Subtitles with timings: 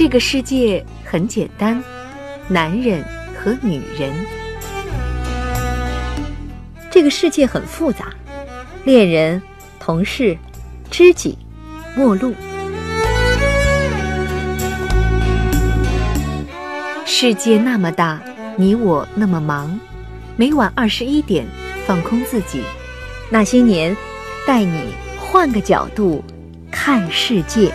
[0.00, 1.84] 这个世界很简单，
[2.48, 3.04] 男人
[3.36, 4.10] 和女人。
[6.90, 8.06] 这个世界很复杂，
[8.84, 9.42] 恋人、
[9.78, 10.38] 同事、
[10.90, 11.36] 知己、
[11.94, 12.34] 陌路。
[17.04, 18.22] 世界那么大，
[18.56, 19.78] 你我那么忙。
[20.34, 21.46] 每晚二十一点，
[21.86, 22.62] 放空自己。
[23.28, 23.94] 那些年，
[24.46, 26.24] 带你换个角度
[26.70, 27.70] 看世界。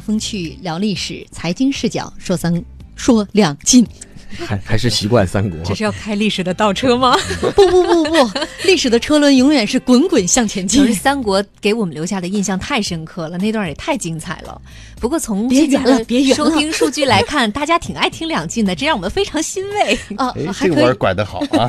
[0.00, 2.62] 风趣聊历史，财经视角说三
[2.96, 3.86] 说两晋。
[4.46, 7.16] 还还是习惯三国，这是要开历史的倒车吗？
[7.56, 8.30] 不不不不，
[8.64, 10.94] 历史的车轮永远是滚滚向前进。
[10.94, 14.62] 三国给我们留下的印象太深刻了，那段也太精彩了。
[15.00, 16.34] 不过从别远了，别远了。
[16.36, 20.32] 收听数据来看， 大家挺爱听两晋的，这让我们非常欣慰 啊。
[20.60, 21.66] 这个弯拐得好啊！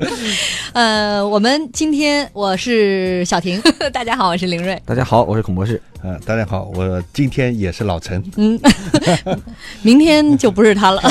[0.72, 3.60] 呃，我们今天我是小婷，
[3.92, 5.80] 大家好，我是林瑞，大家好，我是孔博士。
[6.02, 8.24] 呃，大家好，我今天也是老陈。
[8.36, 8.58] 嗯，
[9.82, 11.02] 明天就不是他了。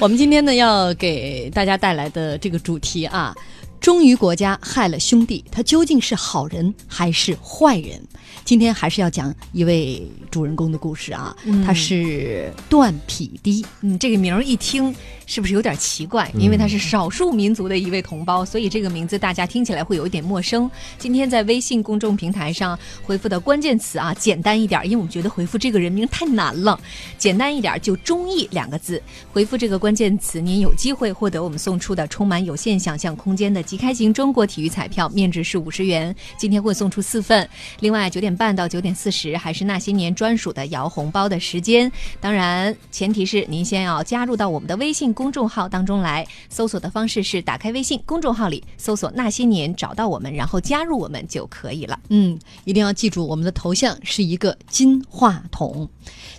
[0.00, 3.34] 我们今天呢，要给大家带来的这个主题啊，
[3.80, 8.00] 忠于国家害了兄弟，他究竟是好人还是坏人？
[8.44, 13.64] 今天还是要讲一位主人公的故事啊，他是段匹敌。
[13.80, 14.94] 嗯，这个名儿一听。
[15.26, 16.28] 是不是有点奇怪？
[16.36, 20.68] 因为他是少数民族的一位同胞，所以这个名字大家听起来会有一点陌生。
[20.98, 26.76] 今天在微信公众平台上回复的关键词啊，简单一点，因为我们觉得回复这个人名太难了，
[27.16, 29.00] 简单一点就“中意”两个字。
[29.32, 36.12] 回复这个关键词，您有机会获得我们送出的充满有限想象空间的即开型中国体育彩票，面值是五十元。
[36.36, 37.48] 今天会送出四份。
[37.78, 41.90] 另外，九点半到九点四十还是那些年专属的摇红包的时间。
[42.20, 45.10] 当然，前提是您先要加入到我们的微信。
[45.12, 51.98] 公众号当中来搜索的方式是打开微信公众号里搜索那些年找到我们，然后加入我们就可以了。
[52.08, 55.88] 嗯，一定要记住我们的头像是一个金话筒。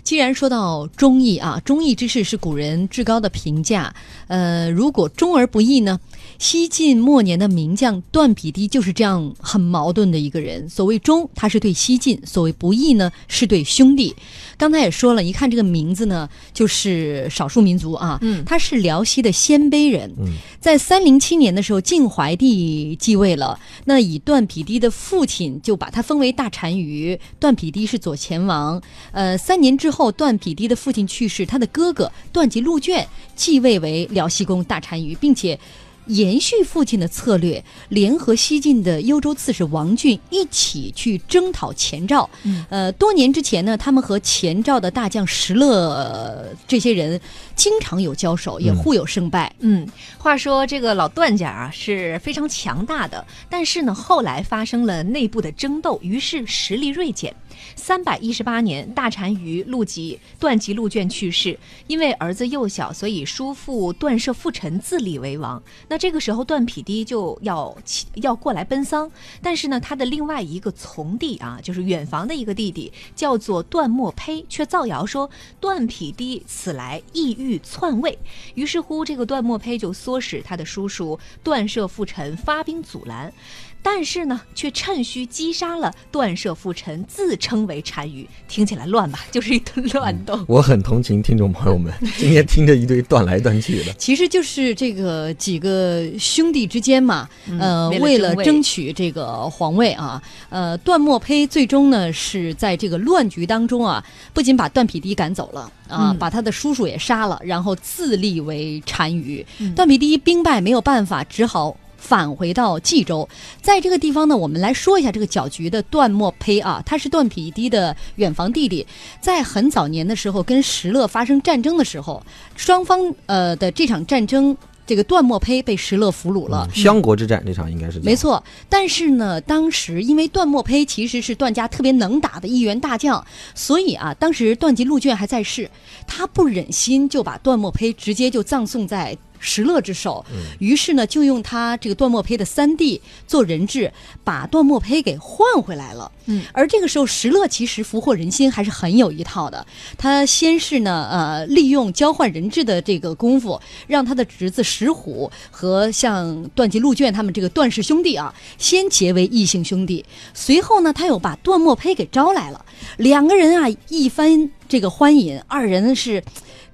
[0.02, 3.94] 既然说到忠义啊，忠义之士是古人至高的评价。
[4.26, 6.00] 呃，如果忠而不义呢？
[6.38, 10.68] 西晋末年的名将段匹敌就是这样很矛盾的一个人。
[10.68, 14.12] 所谓忠，他是对西晋；所谓不义呢，是对兄弟。
[14.56, 18.18] 刚才也说了，一看这个名字呢，就是少数民族啊。
[18.22, 20.12] 嗯，他是辽西的鲜卑人。
[20.18, 27.18] 嗯，在三零七年的时候，晋怀帝继位了，那以段匹敌的父亲就把他封为大单于。
[27.38, 28.82] 段匹敌是左前王。
[29.12, 35.58] 呃，三年之后，段匹敌的父亲去世，他的哥哥段吉陆卷继位为辽西公大单于，并且。
[36.06, 42.28] 延续父亲的策略，联合西晋的幽州刺史王浚一起去征讨前赵。
[42.70, 47.20] 呃，多年之前呢，他们和前赵的大将石勒这些人
[47.54, 49.54] 经常有交手，也互有胜败。
[49.60, 49.86] 嗯，
[50.18, 57.32] 话说这个老段家啊是非常强大的，但是呢，后来发生了内部的争斗，于是实力锐减。
[57.76, 65.62] 三百一十八年，大单于陆吉段吉陆卷去世，因为儿子幼小，所以叔父段摄父臣自立为王。
[65.88, 67.76] 那这个时候，段匹敌就要
[68.14, 75.30] 要过来奔丧，但是呢，他的另外一个从弟啊，就是远房的一个弟弟，叫做段墨胚，却造谣说
[75.60, 78.18] 段匹敌此来意欲篡位。
[78.54, 83.32] 于是乎，这个段墨胚就唆使他的叔叔段摄父臣发兵阻拦。
[83.82, 88.26] 但是呢，却趁虚击杀了段舍父臣，自称为单于。
[88.48, 89.18] 听起来乱吧？
[89.30, 90.38] 就是一顿乱斗。
[90.46, 93.92] 我很同情听众朋友们，今天听着一堆断来断去的。
[93.98, 97.28] 其实就是这个几个兄弟之间嘛，
[97.58, 109.44] 呃，为了争取这个皇位啊，呃，段墨胚最终呢是在这个乱局当中啊，不仅把段匹敌赶走了啊，把他的叔叔也杀了，然后自立为单于。
[109.74, 111.76] 段匹敌兵败没有办法，只好。
[112.12, 113.26] 返回到冀州，
[113.62, 118.86] 在这个地方呢，我们来说一下这个搅局的段墨胚啊，他是段匹敌的远房弟弟，
[119.18, 122.22] 在很早年的时候跟石勒发生战争的时候，
[122.54, 124.54] 双方呃的这场战争，
[124.86, 126.68] 这个段墨胚被石勒俘虏了。
[126.74, 135.70] 相国之战这场应该是没错，但是呢，当时因为段墨胚其实是段家特别能打的一员大将，所以啊，当时段吉陆卷还在世，
[136.06, 139.16] 他不忍心就把段墨胚直接就葬送在。
[139.42, 140.24] 石勒之手，
[140.60, 143.92] 于是呢，就用他这个段墨胚的三弟做人质，
[144.22, 146.10] 把段墨胚给换回来了。
[146.26, 149.66] 嗯，而这个时候，石勒其实俘获人心还是很有一套的。
[149.98, 160.04] 他先是呢，呃，利用交换人质的这个功夫，让他的侄子石虎和像段吉、陆卷他们这个段氏兄弟啊，先结为异姓兄弟。
[160.32, 162.64] 随后呢，他又把段墨胚给招来了，
[162.98, 166.22] 两个人啊一番这个欢饮，二人是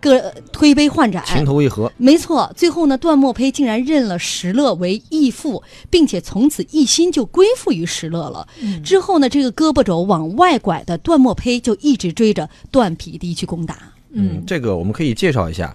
[0.00, 0.19] 各
[0.52, 8.46] 推杯换盏，情投意合，没错，最后呢，段墨胚竟然认了石勒为义父，并且从此一心就归附于石勒了。
[8.85, 13.76] 之后呢，这个胳膊肘往外拐的段墨胚就一直追着段匹敌去攻打。
[14.12, 15.75] 嗯，这个我们可以介绍一下。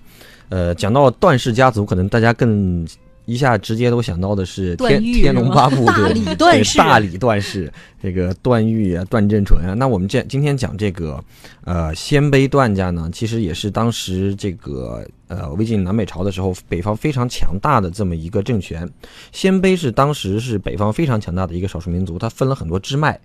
[0.50, 2.88] 呃，讲到段氏家族，可能大家更
[3.26, 7.72] 一下直接都想到的是天天龙八部大对理段氏对大理段氏，
[8.02, 9.74] 这个段誉啊、段正淳啊。
[9.74, 11.24] 那我们这今天讲这个
[11.64, 18.90] 呃鲜卑段家呢，其实也是当时这个呃魏晋南北朝的时候，北方非常强大的这么一个政权。
[19.32, 23.20] 鲜卑是当时是北方非常强大的一个少数民族，它分了很多支脉。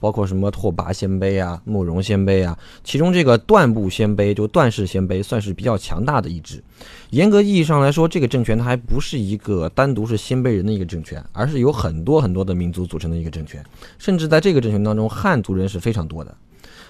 [0.00, 6.62] 包括什么拓跋鲜卑啊、慕容鲜卑啊，其中这个段部鲜卑就段氏鲜卑算是比较强大的一支。
[7.10, 13.64] 严格意义上来说，这个政权它还不是一个单独是鲜卑人的一个政权，而是有很多很多的民族组成的一个政权。
[13.98, 16.34] 甚至在这个政权当中，汉族人是非常多的。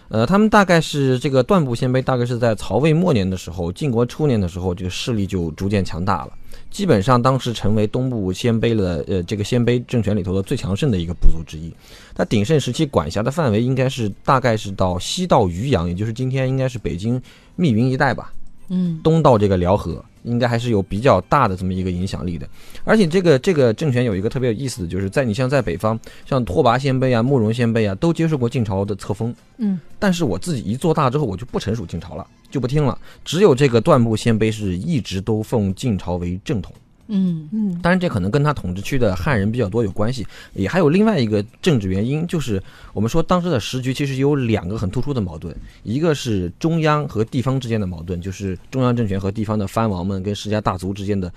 [0.08, 6.32] 呃，他们大概是这个段部鲜卑，大概是在曹魏末年的时候，晋国初年的时候，这个势力就逐渐强大了。
[6.70, 11.72] 基本上当时成为东部鲜卑的呃这个鲜卑政权里头的最强盛的一个部族之一。
[12.14, 17.20] 它鼎盛时期管辖的范围应该是大概是到西到渔阳，也就是今天应该是北京
[17.56, 18.32] 密云一带吧。
[18.68, 22.48] 嗯，东到这个辽河，应该还是有比较大的这么一个影响力的。
[22.84, 29.34] 而且这个这个政权有一个特别有意思的，就是在你像在北方，像拓跋鲜卑啊、慕容鲜卑啊，都接受过晋朝的册封。
[29.58, 32.98] 嗯，但是我自己一做大之后，我就不臣属晋朝了，就不听了。
[33.24, 36.72] 只有这个段部鲜卑是一直都奉晋朝为正统。
[37.10, 40.24] 嗯嗯当然，这可能跟他统治区的汉人比较多有关系，
[40.54, 42.62] 也还有另外一个政治原因，就是
[42.92, 51.32] 我们说当时的时局其实有两个很突出的矛盾，一个是中央和地方之间的矛盾，就是中央政权和地方的藩王们跟世家大族之间的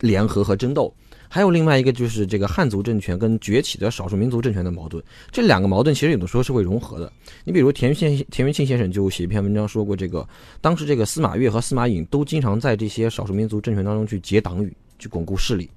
[0.00, 0.94] 联合和争斗。
[1.28, 5.02] 还有另外一个就是这个汉族政权跟崛起的少数民族政权的矛盾，
[5.32, 7.12] 这两个矛盾其实有的时候是会融合的。
[7.42, 10.26] 你比如田先田元庆先生就写一篇文章说过，这个
[10.60, 15.70] 当时这个司马越和司马颖都经常在这些少数民族政权当中去结党羽，去巩固势力。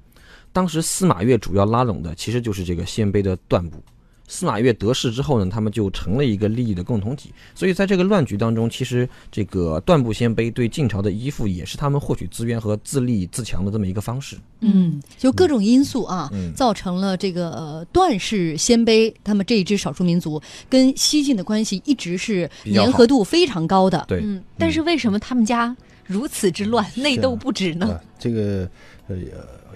[0.51, 3.81] 当时司马越主要拉拢的其实就是这个鲜卑的段部。
[4.31, 7.33] 司马越得势之后呢，他们就成了一个利益的共同体。
[7.56, 14.38] 所以在这个乱局当中，其实这个段部鲜卑对晋朝的依附，也是他们获取资源和自立自强的这么一个方式。
[14.60, 20.39] 嗯，就各种因素啊，嗯造成了这个呃段氏鲜卑他们这一支少数民族
[20.69, 24.06] 跟西晋的关系一直是粘合度非常高的。
[24.07, 25.75] 对，嗯，但是为什么他们家
[26.09, 27.85] 如此之乱，内斗不止呢？
[27.85, 28.67] 啊，这个
[29.07, 29.15] 呃，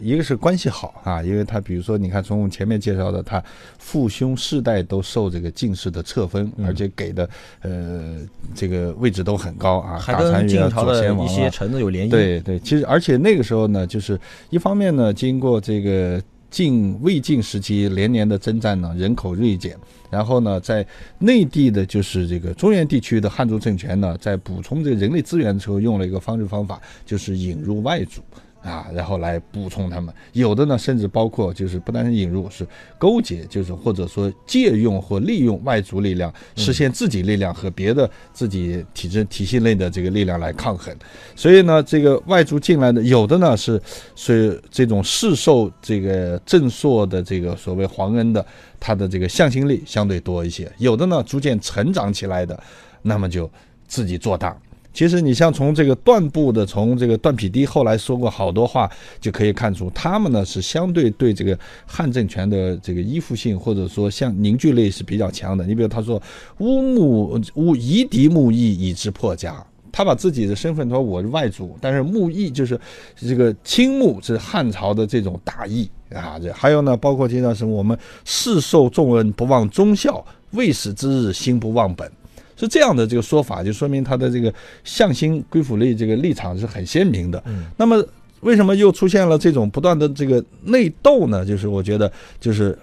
[0.01, 3.41] 一个是关系好啊，因为他比如说，你看从我们前面介绍的，他
[3.77, 7.29] 父兄世代都受这个进士的册封，嗯而且给的
[7.61, 8.17] 呃
[8.55, 14.19] 这个位置都很高啊，还跟晋朝的一些臣子有联姻。，对对，其实而且那个时候呢，就是
[14.49, 16.19] 一方面呢，经过这个
[16.53, 19.75] 晋魏晋时期连年的征战呢，人口锐减，
[20.11, 20.85] 然后呢，在
[21.17, 28.21] 内地的就是这个中原地区的汉族政权呢，在补充这个人力资源的时候，用了一个方式方法，就是引入外族。
[28.63, 32.65] 啊，然后来补充他们，有的呢，甚至包括就是不单是引入，是
[32.97, 40.95] 勾结，就是或者说借用或利用外族力量，实现自己力量和别的自己体制体系内的这个力量来抗衡。
[41.35, 43.81] 所以呢，这个外族进来的，有的呢是
[44.15, 48.45] 是这种世受这个正朔的这个所谓皇恩的，
[48.79, 52.57] 他的这个向心力相对多一些；有的呢逐渐成长起来的，
[53.01, 53.51] 那么就
[53.87, 54.57] 自己做大。
[54.93, 65.65] 其实你像从这个段部的，从这个段匹敌后来说过好多话，就可以看出他们呢是相对对这个汉政权的这个依附性或者说像凝聚力是比较强的。
[65.65, 66.21] 你比如他说
[66.59, 69.65] 乌木乌夷狄木易以之破家。
[69.95, 72.79] 他把自己的身份说我是外族，但是木易就是
[73.15, 76.39] 这个青木是汉朝的这种大义啊。
[76.41, 77.95] 这还有呢，包括经常什么我们
[78.25, 82.11] 世受重恩不忘忠孝，未死之日心不忘本。
[82.55, 87.41] 是这样的这个说法，就说明他的这个向心归附力这个立场是很鲜明的。
[87.45, 88.03] 嗯，那么
[88.41, 91.45] 为什么又出现了这种不断的这个内斗呢？
[91.45, 92.77] 就是我觉得，就是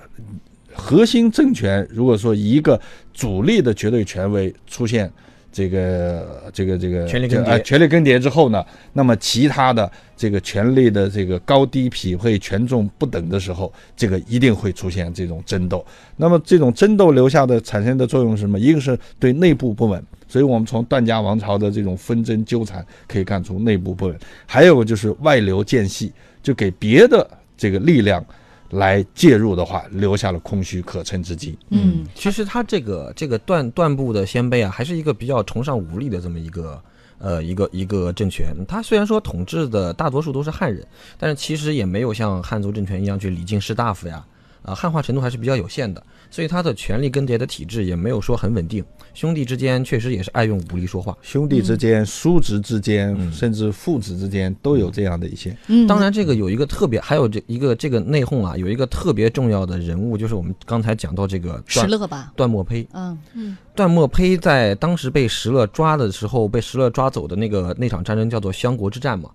[0.73, 2.81] 核心政权如果说一个
[3.13, 5.11] 主力的绝对权威出现，
[5.53, 15.85] 这个这个这个权力更迭呃权力更迭之后呢，那么其他的这个权力的这个高低匹配、权重不等的时候，这个一定会出现这种争斗。
[16.17, 18.59] 那么这种争斗留下的产生的作用是什么？
[18.59, 24.15] 一个是对内部不稳，所以我们从段家王朝的这种纷争纠缠可以看出内部不稳；
[24.47, 28.25] 还有就是外流间隙，就给别的这个力量
[28.71, 31.59] 来介入的话，留下了空虚可乘之机。
[31.71, 36.83] 嗯，其实他这个这个段段部的鲜卑啊，还是一个比较崇尚武力的这么一个
[37.19, 38.55] 呃一个一个政权。
[38.69, 40.87] 他虽然说统治的大多数都是汉人，
[41.19, 44.25] 但是其实也没有像汉族政权一样去礼敬士大夫呀，
[44.63, 48.85] 啊、汉化程度还是比较有限的，所以他的权力更迭的体制也没有说很稳定。
[49.13, 51.17] 兄弟之间确实也是爱用武力说话。
[51.21, 55.57] 兄弟之间、叔侄之间，嗯甚至父子之间都有这样的一些。
[55.67, 62.87] 嗯，当然，这个有一个特别，还有这一个这个内讧啊，有一个特别重要的人物，就是我们刚才讲到这个石段勒吧，段墨胚。
[63.35, 69.31] 嗯段墨胚在当时被石勒抓的时候，被石勒抓走的那个那场战争叫做襄国之战嘛。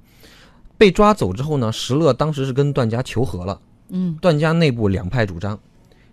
[0.78, 3.60] 被抓走之后呢，石勒当时是跟段家求和了。
[3.90, 5.60] 嗯段家内部两派主张，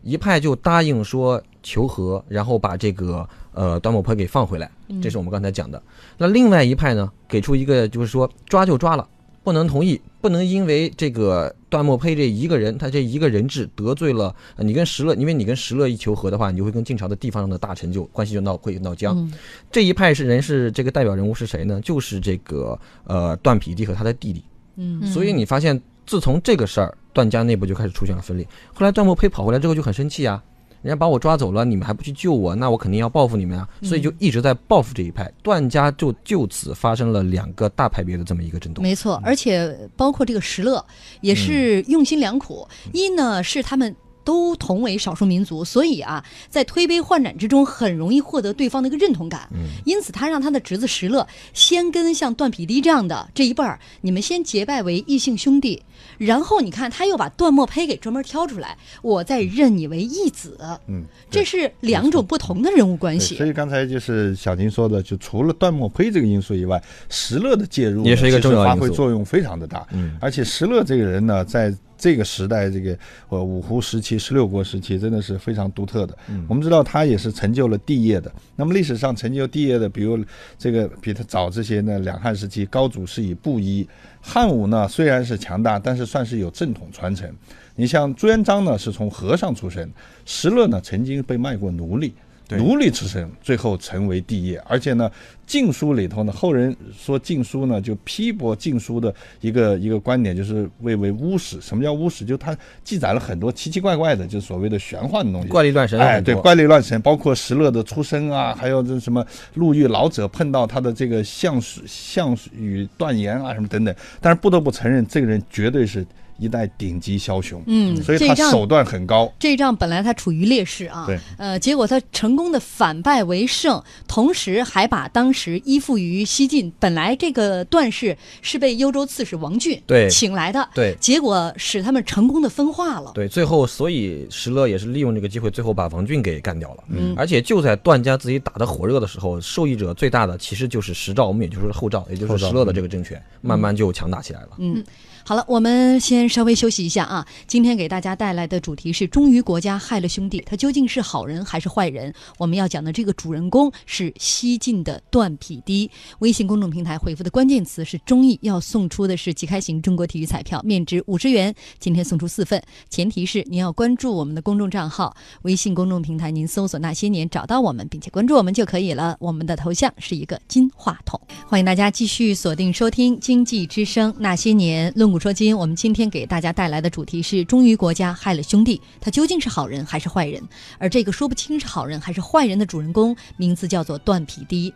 [0.03, 5.81] 一派就答应说求和，然后把这个呃段墨胚给放回来，这是我们刚才讲的。
[6.19, 9.09] 那另外一派呢，给出一个就是说抓就抓了，
[9.43, 19.17] 不能同意，不能因为这个段墨胚这一个人，他这一个人质得罪了呃你跟石勒，因为你跟石勒一求和的话，你就会跟晋朝的地方上的大臣就关系就闹会闹僵。
[19.17, 19.33] 嗯
[19.71, 21.81] 这一派是人是这个代表人物是谁呢？
[21.81, 24.43] 就是这个呃段匹敌和他的弟弟。
[24.77, 28.47] 嗯所以你发现，自从这个事儿，段家内部就开始出现了分裂。
[28.73, 30.43] 后来段墨佩跑回来之后就很生气啊，
[30.83, 33.69] 人家把我抓走了，你们还不去救我，那我肯定要报复你们啊！
[33.83, 35.31] 所以就一直在报复这一派。
[35.43, 38.83] 段家就就此发生了两个大派别的这么一个争斗。
[38.83, 40.85] 没错，而且包括这个石勒
[41.21, 42.67] 也是用心良苦。
[42.93, 49.49] 一呢是他们都同为少数民族，所以啊，在推杯换盏之中很容易获得对方的一个认同感。
[49.53, 55.83] 嗯因此，他让他的侄子石勒先跟像段匹敌这样的这一辈儿，你们先结拜为异姓兄弟，
[56.19, 60.59] 然后你看他又把段墨胚给专门挑出来，我再认你为义子。
[60.87, 63.37] 嗯，这是两种不同的人物关系。
[63.37, 69.87] 所以刚才就是小金说的，就除了段墨胚这个因素以外，石勒的介入也是一个重要因素发挥作用非常的大。
[69.93, 76.19] 嗯而且石勒这个人呢，在这个时代，这个呃五胡时期、十六国时期，真的是非常独特的。
[76.31, 78.33] 嗯我们知道他也是成就了帝业的。
[78.57, 80.19] 那么历史上成就帝业的，比如
[80.59, 83.89] 这个比他早这些呢，两汉时期高祖是以布衣，
[84.21, 87.33] 汉武呢虽然是强大，但是算是有正统传承。
[87.77, 89.89] 你像朱元璋呢，是从和尚出身，
[90.27, 92.13] 石勒呢曾经被卖过奴隶。
[92.49, 95.09] 对奴隶出身，最后成为帝业，而且呢，
[95.47, 101.61] 《晋书》里头呢，后人说《晋书》呢就批驳《晋书》的一个一个观点，就是谓为巫史。
[101.61, 102.25] 什么叫巫史？
[102.25, 105.49] 就它记载了很多奇奇怪怪的，就是所谓的玄幻的东西。
[105.49, 113.95] 怪力乱神哎，对，怪力乱神，包括石勒的出身啊，还有这什么路遇老者碰到他的这个项羽项羽断言啊，什么等等。
[114.21, 116.05] 但是不得不承认，这个人绝对是
[116.43, 117.63] 一代顶级枭雄。
[117.67, 119.33] 嗯所以这仗他手段很高。
[119.39, 133.13] 这一仗本来他处于劣势啊，对，呃，结果他成功的反败为胜，同时还把当时依附于西晋，本来这个段氏是被幽州刺史王浚对请来的，对结果使他们成功的分化了。
[133.15, 136.85] 对，最后所以石勒也是利用这个机会，最后把王浚给干掉了。
[136.89, 144.49] 嗯而且就在段家自己打得火热的时候，受益者最大的其实就是石赵，我们也就是后赵，也就是石勒的这个政权，慢慢就强大起来了。
[144.59, 144.83] 嗯，
[145.25, 147.25] 好了，我们先稍微休息一下啊。
[147.47, 152.13] 今天给大家带来的主题是忠于国家，害了兄弟，他究竟是好人还是坏人？
[152.39, 155.89] 我们要讲的这个主人公是西晋的段匹敌。
[156.19, 162.61] 微信公众平台回复的关键词是“忠义”，要送出的是即开型中国体育彩票，面值五十元，今天送出四份，
[162.91, 169.17] 前提是您要关注我们的公众账号，微信公众平台您搜索“那些年”找到我们，并且关注我们就可以了。
[169.21, 175.57] 我们的头像是一个金话筒，欢迎大家继续锁定收听《经济之声那些年》，论古说今。
[175.57, 180.43] 我们今天给大家带来的主题是忠于国家，害了兄弟，他究竟是好人还是坏人？
[180.79, 184.73] 而这个说不清是好人还是坏人的主人公，名字叫做段匹敌。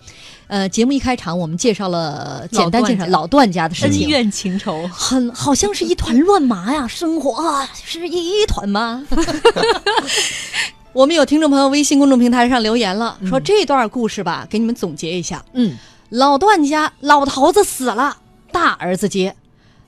[0.46, 4.02] 呃，节目一开场我们介绍了，简单介绍老段家的事情。
[4.02, 9.02] 恩怨情仇，很好像是一团乱麻呀，生活啊是一团麻。
[10.92, 15.44] 我们有听众朋友微信公众平台上留言了，说这段故事吧，给你们总结一下。
[15.52, 15.76] 嗯，
[16.10, 18.16] 老段家老头子死了，
[18.50, 19.34] 大儿子接，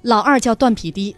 [0.02, 1.14] 老二叫段匹敌，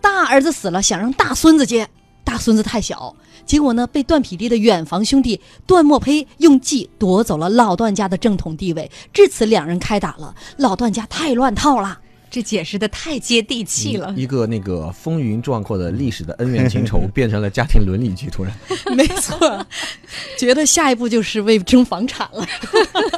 [0.00, 1.88] 大儿子死了，想让大孙子接，
[2.24, 3.14] 大孙子太小，
[3.46, 12.00] 结果呢被段匹敌的远房兄弟段墨胚用计夺走了老段家的正统地位，至此两人开打了，老段家太乱套了。
[12.30, 14.12] 这解释的太接地气了。
[14.14, 18.52] 一个那个风云壮阔的历史的恩怨情仇， 变成了家庭伦理剧，突然。
[18.94, 19.66] 没错，
[20.36, 22.46] 觉得下一步就是为争房产了。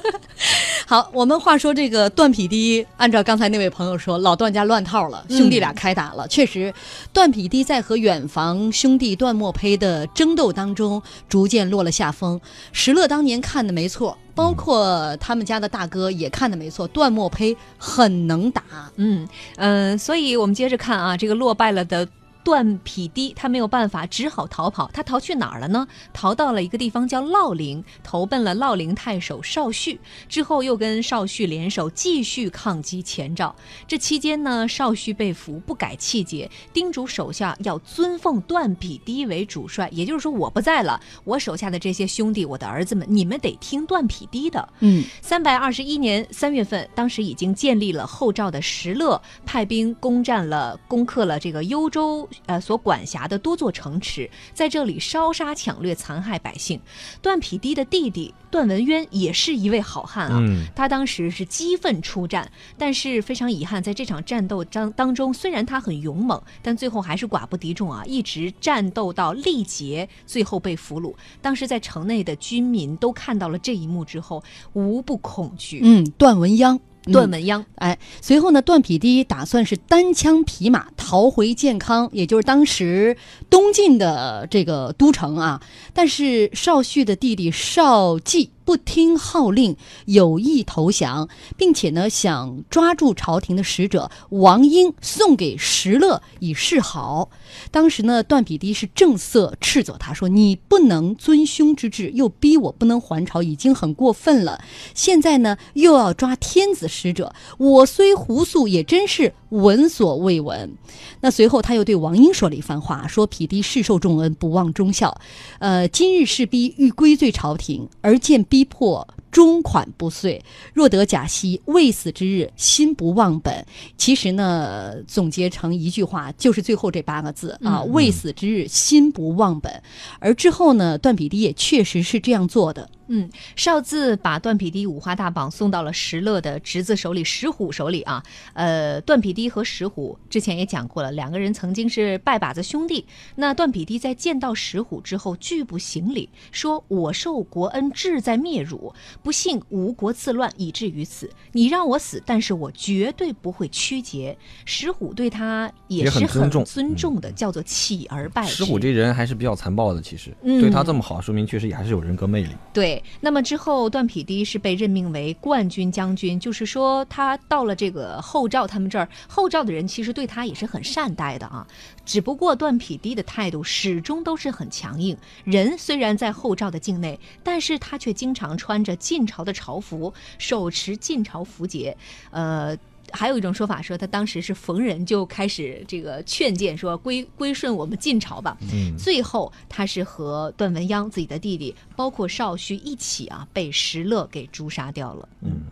[0.90, 6.26] 好，我们话说这个段匹敌，按照刚才那位朋友说，老段家乱套了，兄弟俩开打了。
[6.26, 6.74] 确实，
[7.12, 12.40] 段匹敌在和远房兄弟段墨胚的争斗当中，逐渐落了下风。
[12.72, 18.64] 石勒当年看的没错，包括他们家的大哥也看的没错，段墨胚很能打。
[18.96, 19.28] 嗯
[19.58, 22.08] 嗯、呃所以我们接着看啊，这个落败了的。
[22.42, 24.90] 段匹敌他没有办法，只好逃跑。
[24.92, 25.86] 他逃去哪儿了呢？
[26.12, 30.00] 逃到了一个地方叫烙陵，投奔了烙陵太守邵绪。
[30.28, 33.54] 之后又跟邵绪联手，继续抗击前赵。
[33.86, 39.88] 这期间呢，邵绪被俘，不改气节，叮嘱手下要尊奉段匹敌为主帅。
[39.92, 44.66] 也就是说，我不在了，我手下的这些兄弟，我的儿子们，你们得听段匹敌的。
[44.80, 52.26] 嗯，三百二十一年三月份，当时已经建立了后赵的石勒，派兵攻占了、攻克了这个幽州。
[52.46, 56.80] 呃，所管辖的多座城池，在这里烧杀抢掠，残害百姓。
[57.22, 71.14] 段匹敌的弟弟段文渊也是一位好汉啊，嗯他当时是激愤出战，但是非常遗憾，在这场战斗当当中，虽然他很勇猛，但最后还是寡不敌众啊，一直战斗到力竭，最后被俘虏。
[71.40, 75.80] 当时在城内的军民都看到了这一幕之后，无不恐惧。
[75.82, 76.78] 嗯，段文鸯。
[77.06, 83.16] 嗯段文鸯，哎，随后呢，段匹敌打算是单枪匹马逃回建康，也就是当时
[83.48, 85.62] 东晋的这个都城啊。
[85.94, 89.76] 但是邵绪的弟弟邵季不听号令，
[90.06, 97.30] 有意投降，并且呢想抓住朝廷的使者王英送给石勒以示好。
[97.70, 104.62] 当时呢，段匹敌是正色斥责他说：“你不能尊兄之志，又逼我不能还朝，已经很过分了。
[104.94, 110.72] 现在呢，又要抓天子使者，我虽胡素，也真是闻所未闻。”
[111.20, 115.20] 那随后他又对王英说了一番话，说：“匹敌世受重恩，不忘忠孝。
[115.58, 120.42] 呃，今日势逼欲归罪朝廷，而见逼迫。”终款不遂，
[120.74, 123.64] 若得假息，未死之日，心不忘本。
[123.96, 129.80] 其实呢，总结成一句话，就是最后这八个字啊：嗯未死之日，心不忘本。
[130.18, 132.90] 而之后呢，段匹敌也确实是这样做的。
[133.12, 138.22] 嗯，邵字把段匹敌五花大绑送到了石勒的侄子手里，石虎手里啊。
[138.54, 143.04] 呃，段匹敌和石虎之前也讲过了，两个人曾经是拜把子兄弟。
[143.34, 151.28] 那段匹敌在见到石虎之后，拒不行礼，说：“我受国恩，志在灭汝，不幸吴国自乱，以至于此。
[151.50, 158.54] 你让我死，但是我绝对不会屈节。”石虎对他也也是很尊重的，叫做起而败之。
[158.54, 162.50] 石虎这人还是比较残暴的，其实、嗯对他这么好，说明确实也还是有人格魅力。
[162.72, 171.66] 对，那么之后段匹敌是被任命为冠军将军，就是说他到了这个后赵他们这儿，后赵的人其实对他也是很善待的啊。
[172.04, 181.96] 只不过段匹敌的态度始终都是很强硬，人虽然在后赵的境内，但是他却经常穿着晋朝的朝服，手持晋朝符节，
[182.30, 182.76] 呃。
[183.12, 188.56] 还有一种说法说，他当时是逢人就开始这个劝谏，说归归顺我们晋朝吧。
[188.72, 195.28] 嗯，最后，他是和段文鸯自己的弟弟，包括少胥一起啊，被石勒给诛杀掉了。
[195.42, 195.62] 嗯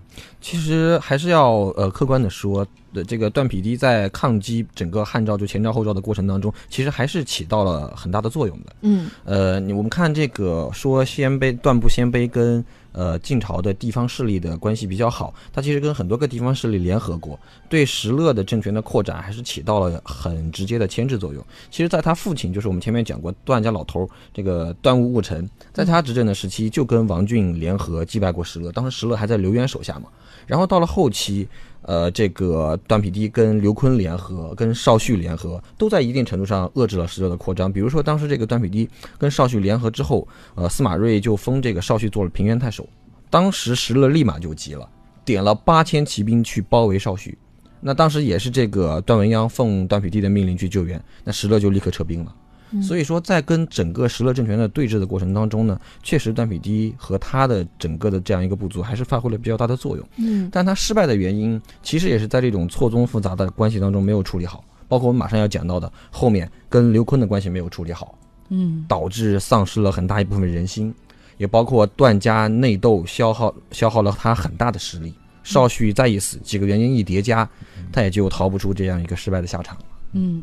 [0.40, 8.77] 其实还是要呃客观的说，的这个段匹敌在抗击整个汉赵就前赵后赵的过程当中，其实还是起到了很大的作用的。
[8.81, 21.44] 嗯呃，你我们看这个说鲜卑段部鲜卑跟呃晋朝的地方势力的关系比较好，他其实跟很多个地方势力联合过，对石勒的政权的扩展还是起到了很直接的牵制作用。
[21.70, 30.09] 其实，在他父亲，就是我们前面讲过段家老头这个段务务臣，在他执政的时期就跟王俊联合击败过石勒，当时石勒还在刘渊手下嘛。
[30.49, 31.47] 然后到了后期，
[31.83, 37.73] 呃，这个段匹敌跟刘坤联合，跟邵绪联合，都在一定程度上遏制了石勒的扩张。
[37.73, 42.89] 比如说，当时这个段匹敌跟邵绪联合之后，呃，司马睿就封这个邵绪做了平原太守。
[43.31, 44.89] 当时石勒立马就急了，
[45.25, 47.39] 点了八千骑兵去包围邵绪。
[47.81, 52.35] 那当时也是这个段文鸯奉段匹敌的命令去救援，那石勒就立刻撤兵了。
[52.83, 60.09] 所以说，在跟整个石勒政权的对峙的过程当中呢，确实段匹敌和他的整个的这样一个部族还是发挥了比较大的作用。
[60.16, 68.18] 嗯但他失败的原因，其实也是在这种错综复杂的关系当中没有处理好，包括我们马上要讲到的后面跟刘坤的关系没有处理好，
[68.50, 70.94] 嗯导致丧失了很大一部分人心，
[71.37, 75.14] 也包括段家内斗消耗消耗了他很大的实力。
[75.44, 77.48] 少旭再一死，几个原因一叠加，
[77.90, 79.78] 他也就逃不出这样一个失败的下场。
[80.12, 80.42] 嗯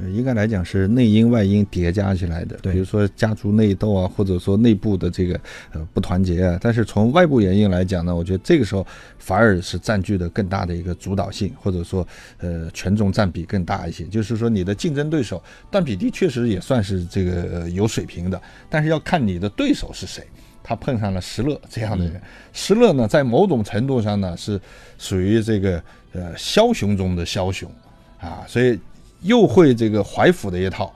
[0.00, 5.40] 呃，应该来讲是内因外因叠加起来的，比如说家族内斗啊，或者说内部的这个
[5.72, 6.58] 呃不团结啊。
[6.60, 8.86] 但是从外部原因来讲呢，我觉得这个时候
[9.18, 12.06] 反而是占据了更大的一个主导性，或者说
[12.38, 14.04] 呃权重占比更大一些。
[14.04, 20.24] 就是说你的竞争对手段匹敌确实也算是这个、呃有水平的，但是要看你的对手是谁。
[20.66, 22.18] 他碰上了石勒这样的人。
[22.54, 24.58] 石勒呢，在某种程度上呢，是
[24.96, 25.82] 属于这个
[26.14, 27.70] 呃枭雄中的枭雄
[28.18, 28.78] 啊，所以
[29.24, 30.94] 又会这个怀抚的一套，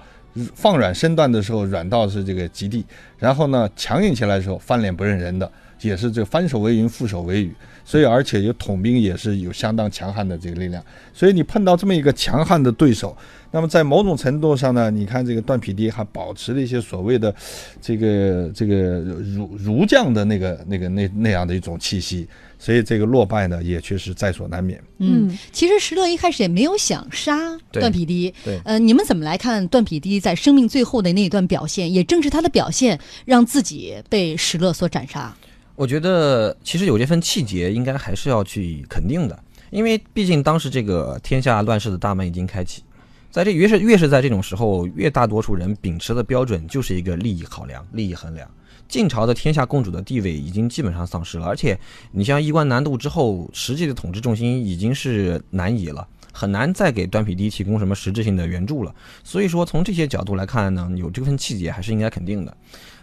[0.55, 2.85] 放软身段的时候软到是这个极地，
[3.19, 7.55] 然后呢强硬起来的时候翻脸不认人的，也是这翻手为云覆手为雨。
[7.89, 10.85] 所以，而且有统兵也是有相当强悍的这个力量。
[11.15, 13.17] 所以，你碰到这么一个强悍的对手，
[13.51, 17.35] 那么在某种程度上呢，你看这个段匹敌还保持了一些所谓的
[17.81, 22.29] 这个这个儒儒将的那个那个那那样的一种气息。
[22.59, 24.79] 所以，这个落败呢，也确实在所难免。
[24.99, 28.35] 嗯，其实石勒一开始也没有想杀段匹敌。
[28.45, 31.91] 对，呃，你们怎么来看段匹敌在生命最后的那一段表现？
[31.91, 35.35] 也正是他的表现，让自己被石勒所斩杀。
[35.79, 39.39] 我觉得其实有这份气节，应该还是要去肯定的，
[39.71, 42.83] 因为毕竟当时这个天下乱世的大门已经开启，
[43.31, 48.51] 在这越是越是在这种时候，越大多数人秉持的标准就是一个利益考量、利益衡量。
[48.89, 51.79] 晋朝的天下共主的地位已经基本上丧失了，而且
[52.11, 58.93] 你像衣冠南渡之后，实际的统治重心已经是南移了，很难再给段匹敌提供什么实质性的援助了。
[59.23, 62.57] 所以说，从这些角度来看呢，有这份气节还是应该肯定的。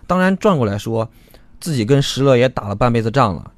[0.05, 1.09] 当然，转过来说。
[1.65, 3.51] 自己跟石勒也打了半辈子仗了，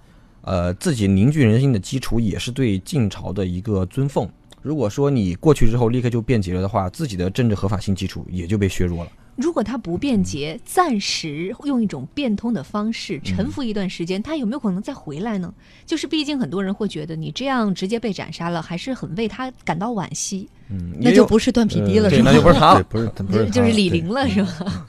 [0.43, 4.25] 呃，自己凝聚人心的基础也是对晋朝的一个尊奉。
[4.61, 9.11] 如果说你过去之后立刻就变节了的话，自己的政治合法性基础也就被削弱了。
[9.35, 15.53] 如果他不变节，暂时用一种变通的方式沉浮一段时间，他有没有可能再回来呢？
[15.85, 20.47] 就是毕竟很多人会觉得你这样直接被斩杀了，还是很为他感到惋惜。
[20.69, 22.31] 嗯，那就不是段匹敌了，是吗？
[22.31, 24.87] 那就不是他了，不是不是，就是李陵了，是吧？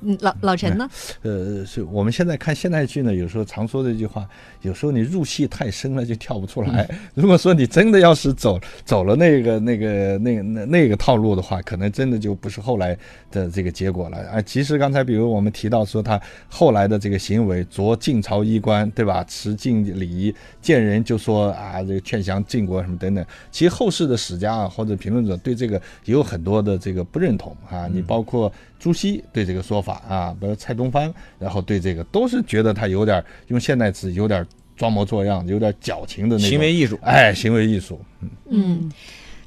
[0.00, 0.88] 嗯，老老陈呢？
[1.22, 4.28] 呃，是我们现在看现代剧呢，有时候常说的一句话，
[4.62, 6.88] 有时候你入戏太深了就跳不出来。
[7.14, 12.96] 如果说你真的要是走走了那个那个那那那个套路的话，可能真的就不是后来
[13.30, 14.42] 的这个结果了啊。
[14.42, 19.24] 其实刚才比如我们提到说他后来的这个行为，着晋朝衣冠，对吧？
[19.24, 23.24] 持晋礼仪，见人就说啊，这个劝降晋国什么等等。
[23.50, 27.88] 其实后世的史家啊或者评论者对这个也有很多的这个不认同啊。
[27.92, 30.02] 你包括朱熹对这个说法。
[30.08, 36.98] 啊，比如蔡东藩，然后对这个都是觉得他有点用现代词，有点装模作样，有点矫情的那种行为艺术。
[37.02, 38.92] 哎，行为艺术，嗯嗯。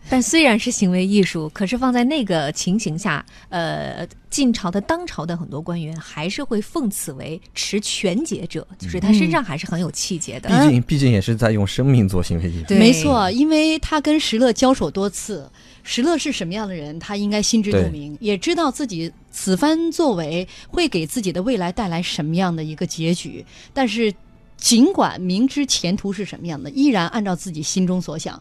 [0.09, 10.49] 但虽然是行为艺术，可是放在那个情形下，呃，晋朝的当朝的很多官员还是会奉此为持权节者，就是他身上还是很有气节的。
[10.49, 12.73] 毕竟，毕竟也是在用生命做行为艺术。
[12.73, 15.49] 没错，因为他跟石勒交手多次。
[15.81, 23.43] 石勒是什么样的人，他应该心知肚明，也知道自己此番作为会给自己的未来带来什么样的一个结局。
[23.73, 24.13] 但是，
[24.57, 28.39] 尽管明知前途是什么样的，依然按照自己心中所想，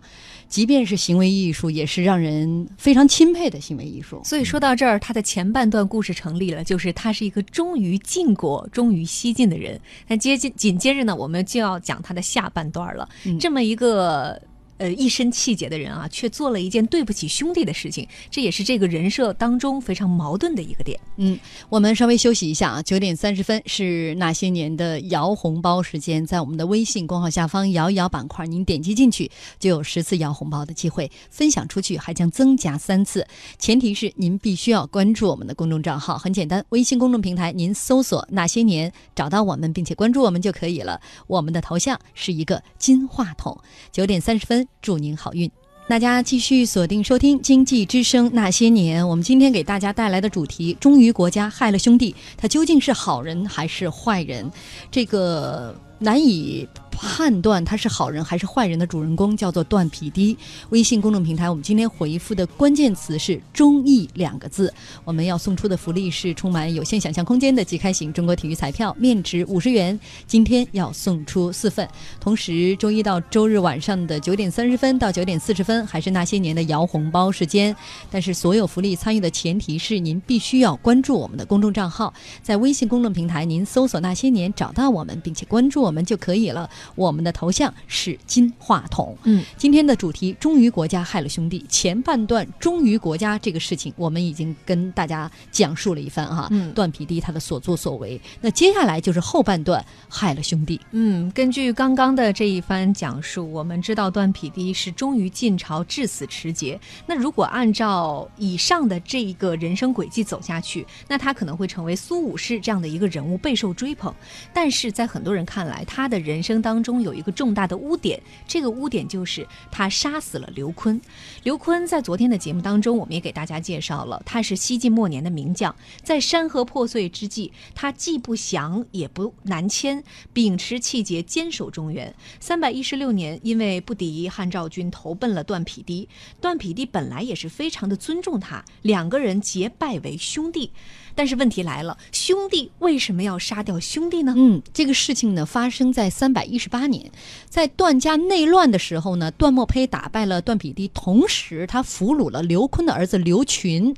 [0.49, 4.21] 即便是行为艺术，也是让人非常钦佩的行为艺术。
[4.25, 9.81] 所以说到这儿，他的前半段故事成立了，就是他是一个忠于晋国、忠于西晋的人。
[10.07, 13.09] 那接紧紧接着呢，我们就要讲他的下半段了。
[13.39, 14.41] 这么一个。
[14.79, 20.99] 呃，一身气节的人啊，却做了一件对不起兄弟的事情，这也是这个人设当中非常矛盾的一个点。
[21.17, 21.39] 嗯，
[21.69, 33.27] 我们稍微休息一下啊，九点三十分是那些年的摇红包时间，在我们的微信公号下方摇一摇板块，您点击进去就有十次摇红包的机会，分享出去还将增加三次，
[33.59, 41.01] 前提是您必须要关注我们的公众账号，很简单，微信公众平台您搜索那些年，找到我们并且关注我们就可以了。
[41.27, 43.59] 我们的头像是一个金话筒。
[43.91, 44.68] 九点三十分。
[44.81, 45.51] 祝您好运！
[45.89, 49.03] 大家继续锁定收听《经济之声那些年》。
[49.07, 54.51] 我们今天给大家带来的主题：忠于国家，害了兄弟，他究竟是好人还是坏人？
[54.91, 56.69] 这个难以。
[57.01, 60.37] 判断他是好人还是坏人的主人公叫做段匹敌。
[60.71, 64.75] 微信公众平台，我们今天回复的关键词是“忠义”两个字。
[65.05, 69.99] 我们要送出的福利是充满有限想象空间的即开型中国体育彩票，面值五十元。
[70.27, 71.89] 今天要送出四份。
[72.19, 77.75] 同时，周一到周日晚上的九点三十分到九点四十分，还是那些年的摇红包时间。
[78.11, 86.69] 但是，所有福利参与的前提是您必须要关注我们的公众账号，在微信公众平台您搜索“那些年”找到我们，并且关注我们就可以了。
[86.95, 89.17] 我们的头像是金话筒。
[89.25, 91.65] 嗯，今天的主题忠于国家害了兄弟。
[91.69, 96.49] 前半段忠于国家这个事情，我们已经跟大家讲述了一番哈。
[96.51, 98.21] 嗯，段匹敌他的所作所为。
[98.41, 100.81] 那接下来就是后半段害了兄弟。
[100.93, 106.79] 嗯，根据刚刚的这一番讲述，我们知道段匹敌是忠于晋朝，至死持节。
[107.07, 114.15] 那如果按照以上的这一个人生轨迹走下去，那他可能会成为苏武士这样的一个人物，备受追捧。
[114.53, 121.01] 但是在很多人看来，他的人生当当中有一个重大的污点，这个污点就是他杀死了刘坤。
[121.43, 130.01] 刘坤在昨天的节目当中，我们也给大家介绍了，他是西晋末年的名将，在山河破碎之际，他既不降也不南迁，
[130.33, 132.15] 秉持气节坚守中原。
[132.39, 136.09] 三百一十六年，因为不敌汉赵军，投奔了段匹敌。
[136.41, 140.71] 段匹敌本来也是非常的尊重他，两个人结拜为兄弟。
[141.19, 144.33] 但是问题来了，兄弟为什么要杀掉兄弟呢？
[144.37, 147.11] 嗯，这个事情呢发生在三百一十八年，
[147.49, 153.97] 在段家内乱的时候呢，段墨胚打败了段匹敌，同时他俘虏了刘坤的儿子刘群。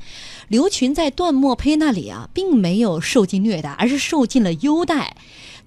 [0.48, 5.14] 刘群在段墨胚那里啊，并没有受尽虐待，而是受尽了优待。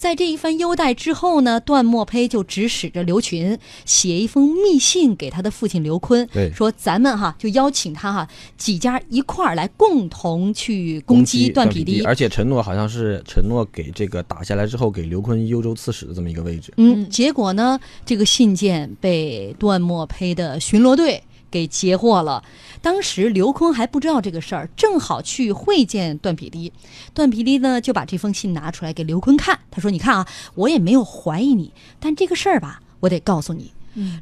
[0.04, 12.04] 在这一番优待之后呢，段墨胚就指使着刘群写一封密信给他的父亲刘坤，说咱们哈就邀请他哈几家一块儿来共同去攻击段匹敌。
[12.04, 16.74] 而且承诺好像是承诺给这个打下来之后给刘坤幽州刺史的这么一个位置。
[16.76, 22.44] 嗯，结果呢，这个信件被段墨胚的巡逻队给截获了。
[22.82, 26.74] 当时刘坤还不知道这个事儿，正好去会见段匹敌。
[27.14, 33.72] 段匹敌呢就把这封信拿出来给刘坤看，他说：“你看啊，我也没有怀疑你，但这个事儿吧，我得告诉你。”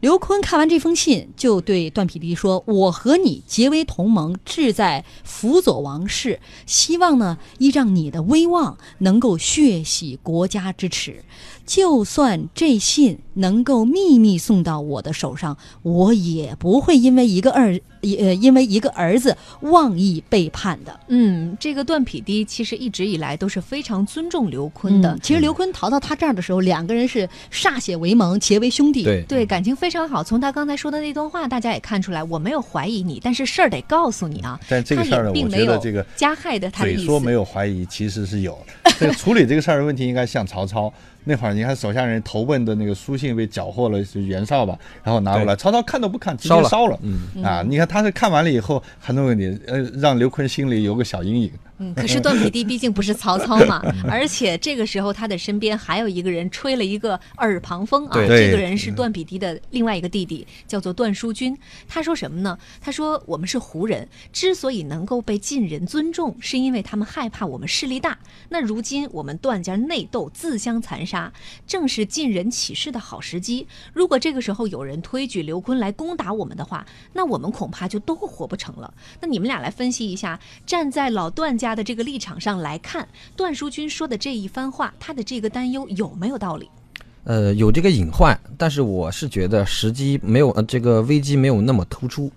[0.01, 11.23] 刘坤看完这封信，就对段匹敌说：“我和你结为同盟，志在辅佐王室，希望呢依仗你的威望，能够血洗国家之耻。
[11.65, 20.99] 就算这信能够秘密送到我的手上，我也不会因为一个儿，呃，因为一个儿子妄意背叛的。
[21.07, 25.13] 嗯，这个段匹敌其实一直以来都是非常尊重刘坤的。
[25.13, 29.03] 嗯其实刘坤逃到他这儿的时候，两个人是歃血为盟，结为兄弟。
[29.03, 30.23] 对对，感情非常好。
[30.23, 34.59] 从他刚才说的那段话，大家也看出来，我没有怀疑你，但是事儿得告诉你啊。
[34.67, 36.99] 但这个事儿呢我觉没有得这个加害的他的意思。
[36.99, 38.57] 嘴说没有怀疑，其实是有。
[38.99, 40.91] 这个处理这个事儿的问题，应该像曹操
[41.23, 46.99] 那会儿，你看手下人投奔的那个书信被缴获了，是袁绍吧，然后拿过来，曹操看都不看，直接烧了烧了。
[47.01, 51.51] 嗯啊，你看他是看完了以后，还能问你，呃，让刘坤心里有个小阴影。
[51.81, 61.57] 嗯，可是段匹敌毕竟不是曹操嘛， 而且这个时候他的身边还有一个人吹了一个耳旁风啊，这个人是段匹敌的另外一个弟弟，叫做段叔君。
[61.87, 62.55] 他说什么呢？
[62.79, 68.15] 他说我们是胡人，之所以能够被晋人尊重，是因为他们害怕我们势力大。
[68.49, 71.33] 那如今我们段家内斗，自相残杀，
[71.65, 73.65] 正是晋人起事的好时机。
[73.91, 78.93] 如果这个时候有人推举刘坤来攻打我们的话，那我们恐怕就都活不成了。
[79.19, 86.69] 那你们俩来分析一下，站在老段家他的这个立场上来看，段淑君说的这一番话，他的这个担忧有没有道理？
[87.23, 92.29] 呃，有这个隐患，但是我是觉得时机没有呃这个危机没有那么突出，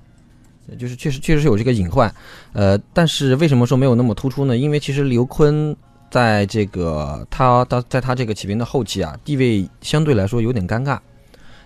[0.78, 2.14] 就是确实确实是有这个隐患，
[2.52, 4.56] 呃，但是为什么说没有那么突出呢？
[4.56, 5.76] 因为其实刘坤
[6.12, 10.96] 在这个他他在他这个起兵的后期啊，地位相对来说有点尴尬。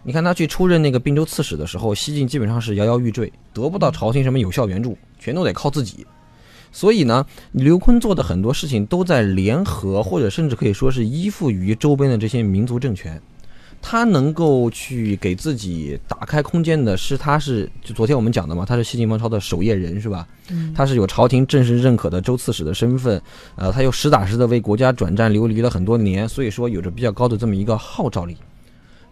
[0.02, 6.06] 你看他去出任那个并州刺史的时候，西晋基本上是摇摇欲坠，得不到朝廷什么有效援助，全都得靠自己。
[6.78, 13.20] 所以呢，刘坤做的很多事情都在联合，或者甚至可以说是依附于周边的这些民族政权。
[13.82, 20.24] 他能够去给自己打开空间的是，他是就昨天我们讲的嘛，他是西晋王朝的守夜人，是吧？
[20.50, 23.20] 嗯他是有朝廷正式认可的州刺史的身份，
[23.56, 28.36] 呃，他又实打实的为国家转战流离了很多年，所以说有着比较高的这么一个号召力。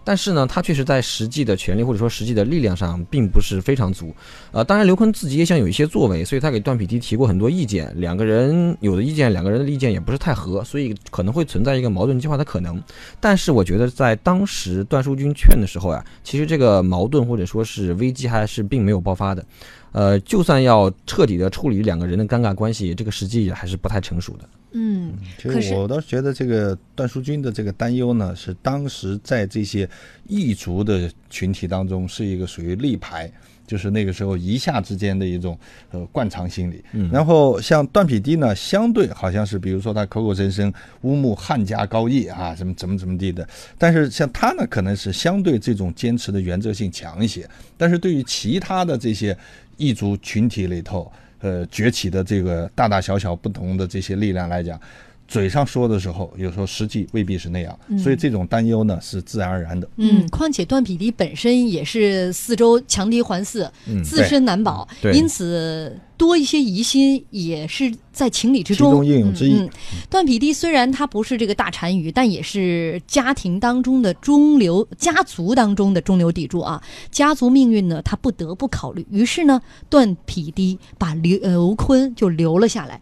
[0.07, 4.15] 但是呢，他确实在实际的权力或者说实际的力量上并不是非常足。
[4.53, 12.81] 呃，当然刘坤自己也想有一些作为，所以他给段匹敌提过很多意见，两个人有的意见，两个人的意见也不是太合，所以可能会存在一个矛盾激化的可能。
[13.19, 19.45] 但是我觉得在当时段叔君劝的时候呀、其实这个矛盾或者说是危机还是并没有爆发的。
[19.91, 24.49] 呃，就算要彻底的处理两个人的尴尬关系，这个时机也还是不太成熟的。
[24.79, 29.89] 嗯，其实我倒是觉得这个段淑君的这个担忧呢，是当时在这些
[30.29, 33.33] 异族的群体当中是一个属于立牌，
[33.67, 35.59] 就是那个时候一下之间的一种
[35.93, 36.85] 呃惯常心理。
[36.93, 49.35] 嗯然后像段匹敌呢，相对好像是比如说他口口声声乌木汉家高义啊，什么怎么怎么地的，但是像他呢，可能是相对这种坚持的原则性强一些，但是对于其他的这些
[49.79, 51.11] 异族群体里头。
[51.41, 54.81] 呃，崛起的这个大大小小不同的这些力量来讲，
[55.29, 59.89] 嘴上说的时候，有时候实际未必是那样，所以这种担忧呢是自然而然的。
[59.97, 69.07] 嗯，况且段匹敌本身也是四周强敌环伺，嗯自身难保，因此多一些疑心也是在情理之其中中。
[69.07, 69.55] 应有之义。
[69.59, 69.69] 嗯，
[70.09, 76.83] 段匹敌虽然他不是这个大单于，但也是家庭当中的中流，家族当中的中流砥柱啊。
[77.11, 79.05] 家族命运呢，他不得不考虑。
[79.11, 79.61] 于是呢，
[79.91, 83.01] 段匹敌把刘刘坤就留了下来，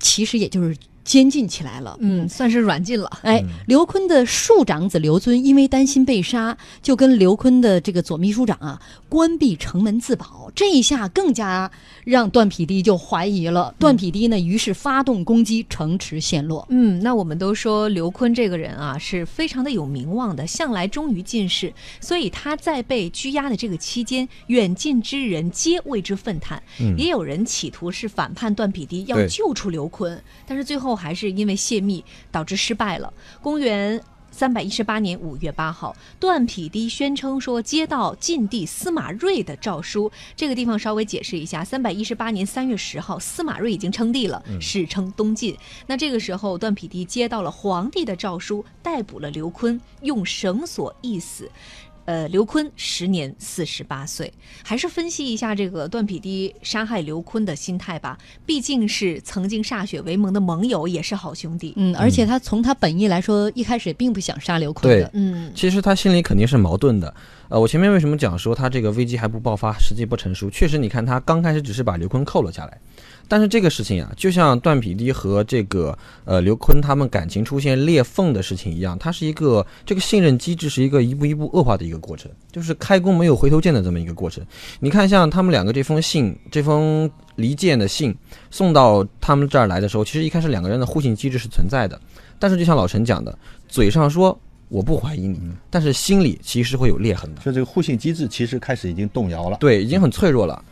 [0.00, 1.96] 其实也就是监禁起来了。
[2.00, 3.10] 嗯，算是软禁了。
[3.22, 10.50] 哎，刘坤的庶长子刘尊因为担心被杀，就跟刘坤的这个左秘书长啊关闭城门自保。
[10.54, 11.70] 这一下更加
[12.04, 13.74] 让段匹敌就怀疑了。
[13.78, 16.66] 段匹敌呢，于是发动攻击，城池陷落。
[16.70, 26.62] 嗯，那我们都说刘坤这个人啊是非常的有名望的，向来忠于进士，所以他在被拘押的这个期间，远近之人皆为之愤叹。
[26.80, 33.12] 嗯也有人企图是反叛段匹敌，要救出刘坤，但是最后还是因为泄密导致失败了。
[33.40, 34.02] 公元。
[34.34, 40.10] 三百一十八年五月八号，段匹敌宣称说接到晋帝司马睿的诏书。
[40.34, 45.54] 这个地方稍微解释一下：三百一十八年三月十号，司马睿已经称帝了，史称东晋。
[45.86, 51.50] 那这个时候，段匹敌接到了皇帝的诏书，逮捕了刘坤，用绳索缢死。
[52.04, 54.32] 呃，刘坤时年四十八岁，
[54.64, 58.18] 还是分析一下这个段匹敌杀害刘坤的心态吧。
[58.44, 61.72] 毕竟是曾经歃血为盟的盟友，也是好兄弟。
[61.76, 65.10] 嗯，而且他从他本意来说，一开始也并不想杀刘坤的。
[65.12, 67.14] 嗯，其实他心里肯定是矛盾的。
[67.48, 70.48] 呃，我前面为什么讲说他这个危机还不爆发，时机不成熟？
[70.50, 72.80] 确实，你看他刚开始只是把刘坤扣了下来，
[73.32, 84.44] 但是这个事情啊、就像段匹敌和这个呃刘坤他们感情出现裂缝的事情一样，它是一个这个信任机制是一个一步一步恶化的一个过程，就是开弓没有回头箭的这么一个过程。
[84.80, 88.14] 你看，像他们两个这封信，这封离间的信
[88.50, 91.98] 送到他们这儿来的时候，其实一开始两个人的互信机制是存在的，
[92.38, 95.40] 但是就像老陈讲的，嘴上说我不怀疑你，
[95.70, 97.40] 但是心里其实会有裂痕的。
[97.40, 99.56] 就这个互信机制其实开始已经动摇了。
[99.58, 100.62] 对，已经很脆弱了。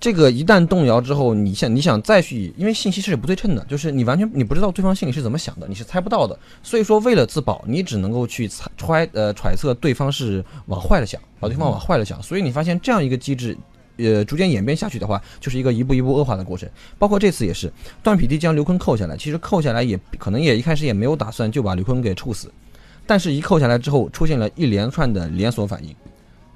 [0.00, 6.38] 这个一旦动摇之后，你想你想再去，因为信息是不对称的，就是你完全你不知道对方心里是怎么想的，你是猜不到的。
[6.62, 12.22] 所以说，为了自保，你只能够去猜揣呃揣测对方是往坏了想，把对方往坏了想。
[12.22, 13.56] 所以你发现这样一个机制。
[14.00, 16.68] 呃，逐渐演变下去的话，就是一个一步一步恶化的过程。
[17.00, 17.68] 包括这次也是，
[18.00, 22.48] 段匹敌将刘坤扣下来，其实扣下来也可能也一开始也没有打算就把刘坤给处死，
[23.08, 25.92] 但是一扣下来之后，出现了一连串的连锁反应，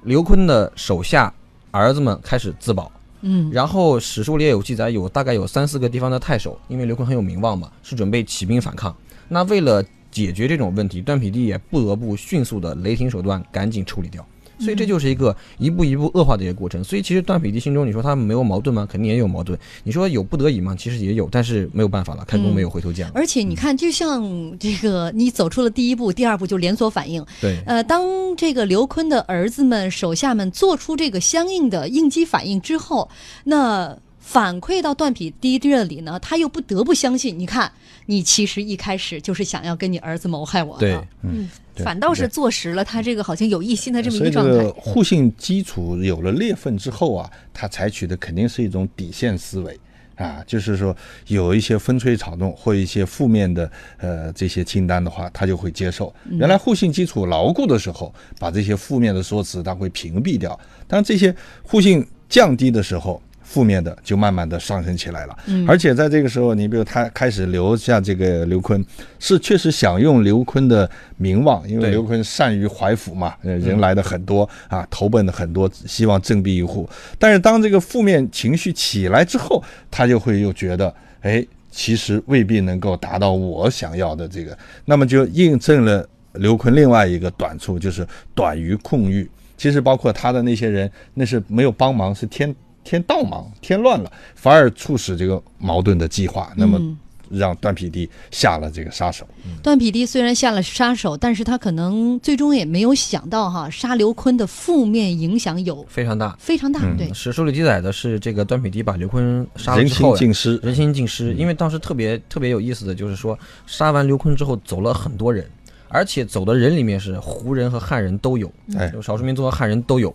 [0.03, 1.33] 刘坤的手下
[1.71, 2.89] 儿子们开始自保，
[3.25, 8.93] 嗯，然后史书里也有记载，有大概有三四个地方的太守，因为刘坤很有名望嘛，是准备起兵反抗。
[9.29, 14.23] 那为了解决这种问题，段匹敌也不得不迅速的雷霆手段赶紧处理掉。
[14.59, 16.83] 所以这就是一个一步一步恶化的一个过程。
[16.83, 18.87] 所以其实段匹敌心中，你说他没有矛盾吗？
[18.89, 19.57] 肯定也有矛盾。
[19.83, 20.75] 你说有不得已吗？
[20.77, 23.11] 其实也有，但是没有办法了，开弓没有回头箭了。
[23.15, 24.23] 而且你看，就像
[24.59, 27.25] 这个，你走出了第一步，第二步就连锁反应。
[27.41, 28.03] 对，呃，当
[28.35, 33.09] 这个刘坤的儿子们、手下们做出这个相应的应激反应之后，
[33.45, 37.69] 那反馈到段匹敌这里呢，他又不得不相信，你看，
[38.05, 40.79] 你其实一开始就是想要跟你儿子谋害我的。
[40.79, 44.71] 对，嗯，反倒是坐实了他这个好像有异心的这么一个状态个。
[44.71, 49.77] 互信基础有了裂缝之后啊，他采取的肯定是一种底线思维。
[50.15, 56.13] 啊，就是说有一些风吹草动或一些负面的呃这些清单的话，他就会接受。
[56.29, 60.57] 原来互信基础牢固的时候，把这些负面的说辞他会屏蔽掉。
[60.87, 63.19] 当这些互信降低的时候，
[63.53, 65.37] 负面的就慢慢的上升起来了。
[65.67, 68.83] 而且在这个时候，你比如他开始留下这个刘坤，
[69.19, 76.89] 是确实想用刘坤的名望，因为刘坤善于怀抚嘛，呃人来的很多啊，投奔的很多，希望振臂一呼。
[77.19, 89.29] 但是当这个负面情绪起来之后，他就会又觉得，哎，其实未必能够达到我想要的这个，那么就印证了刘坤另外一个短处，就是短于控欲。
[89.55, 96.97] 其实包括他的那些人，那是没有帮忙，是添添倒忙，添乱了，反而促使这个矛盾的激化，那么嗯
[97.29, 99.25] 让段匹敌下了这个杀手。
[99.63, 106.35] 段匹敌虽然下了杀手，但是他可能最终也没有想到哈，杀刘坤的负面影响有非常大。
[106.37, 106.79] 非常大。
[106.83, 111.33] 嗯对，史书里记载的是这个段匹敌把刘坤杀了人心之后呀，尽失，人心尽失。
[111.33, 115.49] 因为当时特别特别有意思的就是说，杀完刘坤之后走了很多人，
[115.87, 120.13] 而且走的人里面是胡人和汉人都有，哎就少数民族和汉人都有。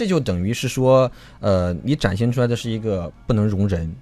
[0.00, 3.94] 这就等于是说，呃，你展现出来的是一个不能容人。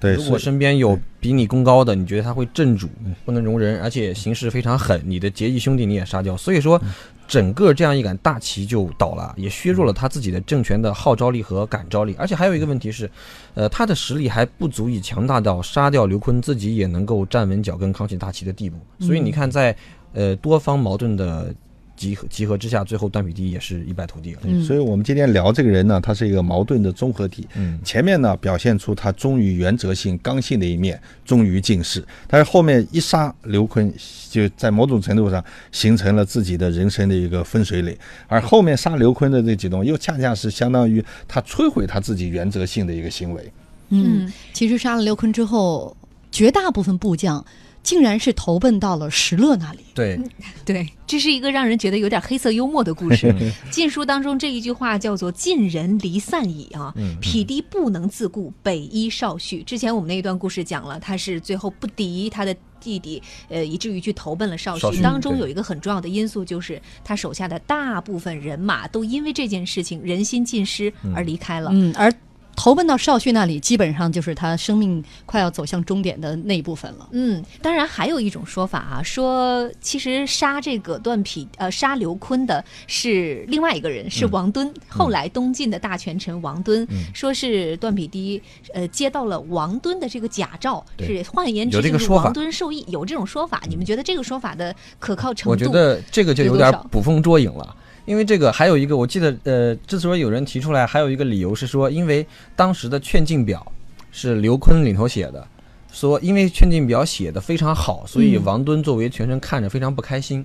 [0.00, 2.88] 对，如果身边有比你功高的，你觉得他会镇主，
[3.26, 6.34] 不能容人，而且行事非常狠，你的结义兄弟你也杀掉。
[6.38, 6.80] 所以说，
[7.28, 12.16] 整个这样一杆大旗就倒了，也削弱了他自己的政权的号召力和感召力。
[12.18, 13.10] 而且还有一个问题是，
[13.52, 18.78] 呃，他的实力还不足以强大到杀掉刘坤，自己也能够站稳脚跟、扛起大旗的地步。
[19.00, 19.76] 所以你看，在
[20.14, 21.54] 呃多方矛盾的
[22.00, 24.40] 集合集合之下，最后段匹敌也是一败涂地了。
[24.44, 27.46] 嗯所以我们今天聊这个人呢，他是一个矛盾的综合体。
[27.56, 33.92] 嗯，前面呢表现出他忠于原则性、刚性的一面，忠于进士，但是后面一杀刘坤，
[34.30, 37.94] 就在某种程度上形成了自己的人生的一个分水岭。
[38.28, 43.52] 而后面杀刘坤的这举动，又恰恰是相当于他摧毁他自己原则性的一个行为。
[43.90, 45.94] 嗯，其实杀了刘坤之后，
[46.32, 47.44] 绝大部分部将
[47.82, 49.80] 竟然是投奔到了石勒那里。
[49.94, 50.18] 对，
[50.64, 53.26] 对，这是一个让人觉得有点黑色幽默的故事。
[53.70, 59.62] 《晋书》当中这一句话叫做“晋人离散矣”啊，匹敌不能自顾，北依少婿。
[59.64, 71.70] 之前我们那一段故事讲了，他是最后不敌他的弟弟，呃，以至于去投奔了少少婿当中有一个很重要的因素，就是他手下的大部分人马都因为这件事情人心尽失而离开了。
[71.72, 72.12] 嗯，而
[72.60, 77.08] 投奔到少旭那里，基本上就是他生命快要走向终点的那一部分了。
[77.12, 84.70] 嗯，当然还有一种说法啊，说其实杀这个段匹呃杀刘琨的是另外一个人，是王敦。
[84.88, 88.42] 后来东晋的大权臣王敦，说是段匹敌
[88.74, 93.62] 呃接到了王敦的这个假诏，是换言之就是王敦受益，有这种说法。
[93.70, 95.50] 你们觉得这个说法的可靠程度？
[95.52, 97.74] 我觉得这个就有点捕风捉影了。
[98.10, 103.64] 因为这个还有一个，我记得呃，之所以有人提出来，还有一个理由是说，因为当时的劝进表
[104.10, 105.46] 是刘琨里头写的，
[105.92, 110.44] 说因为劝进表写的非常好，所以嗯王敦作为全程看着非常不开心，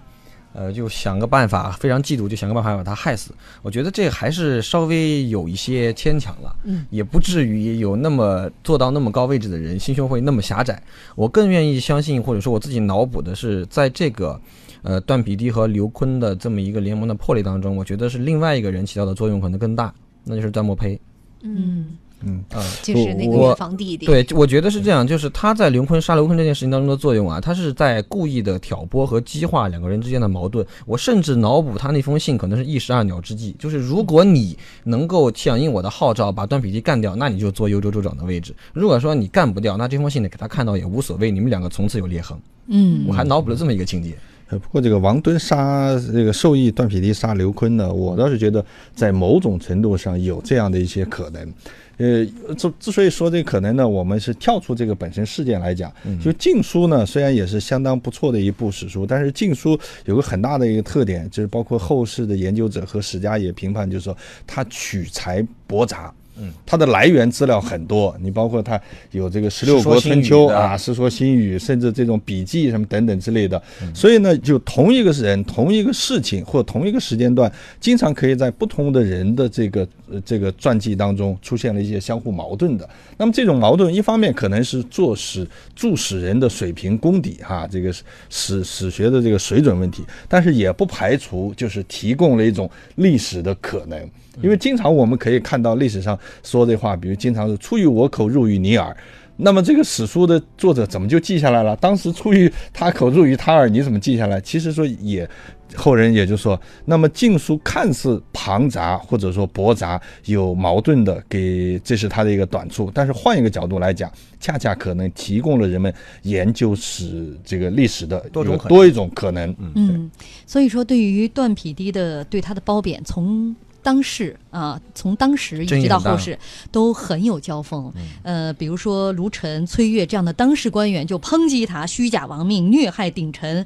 [0.53, 3.31] 呃，就想个办法，非常嫉妒，就想个办法把他害死。
[3.63, 10.79] 我觉得这还是稍微有一些牵强了，嗯，也不至于有那么做到那么高位置的人心胸会那么狭窄。
[11.15, 14.39] 我更愿意相信，或者说我自己脑补的是，在这个
[14.85, 20.99] 呃段匹敌和刘坤的这么一个联盟的破裂当中，我觉得是另外一个人起到的作用可能更大，那就是段墨胚。
[21.41, 24.05] 嗯，嗯，啊、就是那个我远房弟弟。
[24.05, 30.65] 对，我觉得是这样，就是他在刘坤杀刘坤这件事情当中的作用啊，他是在故意的挑拨和激化两个人之间的矛盾。
[30.85, 42.37] 我甚至脑补他那封信可能是一石二鸟之计，就是如果你能够响应我的号召，把段匹敌干掉，那你就坐幽州州长的位置；如果说你干不掉，那这封信呢给他看到也无所谓，你们两个从此有裂痕。
[42.67, 44.15] 嗯我还脑补了这么一个情节。
[44.49, 51.53] 呃，不过这个王敦杀这个受益段匹敌杀刘琨呢，我倒是觉得在某种程度上有这样的一些可能。
[51.97, 52.25] 呃，
[52.55, 55.89] 之之所以说这个可能呢，我们是跳出这个本身事件来讲，
[56.21, 64.15] 就《晋书》呢，虽然也是相当不错的一部史书，但是《晋书》有个很大的一个特点，就是包括后世的研究者和史家也评判，就是说
[64.45, 66.13] 它取材驳杂。
[66.37, 68.79] 嗯，它的来源资料很多，你包括它
[69.11, 73.61] 有这个十六国春秋啊，《世说新语》，甚至这种笔记什么等等之类的。
[73.81, 73.95] 嗯。
[73.95, 82.87] 所以呢，就同一个人、同一个事情或同一个时间段，经常可以在不同的人的这个呃呃这个传记当中出现了一些相互矛盾的。
[83.17, 87.93] 那么这种矛盾，一方面可能是作史著史人的水平功底哈，这个
[88.29, 93.99] 史史学的这个水准问题，但是也不排除就是提供了一种历史的可能。
[94.41, 98.95] 因为经常我们可以看到历史上说这话，比如经常是出于我口，入于你耳。
[99.37, 101.75] 那么这个史书的作者怎么就记下来了？
[101.75, 104.39] 当时出于他口，入于他耳，你怎么记下来？
[104.39, 105.29] 其实说也，
[105.75, 112.91] 后人也就说，那么晋书看似庞杂或者说驳杂，有矛盾的，给这是它的一个短处。
[112.93, 119.55] 但是换一个角度来讲，恰恰可能提供了人们研究史这个历史的多种多一种可能。
[119.57, 120.09] 嗯，
[120.45, 126.37] 所以说对于段匹敌的对他的褒贬，从当世啊，从当时一直到后世
[126.71, 127.91] 都很有交锋。
[128.23, 133.65] 呃，比如说卢陈、崔岳这样的当世官员就抨击他虚假亡命、虐害顶臣。